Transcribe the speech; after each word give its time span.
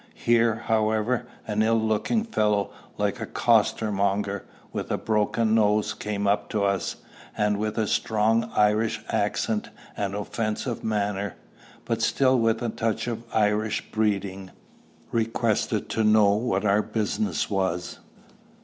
Here, 0.15 0.55
however, 0.65 1.27
an 1.45 1.61
ill 1.61 1.79
looking 1.79 2.23
fellow 2.23 2.71
like 2.97 3.21
a 3.21 3.27
costermonger, 3.27 4.45
with 4.73 4.89
a 4.89 4.97
broken 4.97 5.53
nose, 5.53 5.93
came 5.93 6.25
up 6.25 6.49
to 6.49 6.63
us, 6.63 6.95
and 7.37 7.57
with 7.57 7.77
a 7.77 7.85
strong 7.85 8.49
Irish 8.55 8.99
accent 9.09 9.69
and 9.95 10.15
offensive 10.15 10.83
manner, 10.83 11.35
but 11.85 12.01
still 12.01 12.39
with 12.39 12.63
a 12.63 12.69
touch 12.69 13.05
of 13.05 13.21
Irish 13.31 13.91
breeding, 13.91 14.49
requested 15.11 15.87
to 15.89 16.03
know 16.03 16.31
what 16.31 16.65
our 16.65 16.81
business 16.81 17.47
was. 17.51 17.99